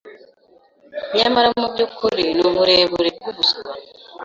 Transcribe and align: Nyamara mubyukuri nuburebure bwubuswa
Nyamara 1.15 1.47
mubyukuri 1.59 2.25
nuburebure 2.37 3.09
bwubuswa 3.15 3.71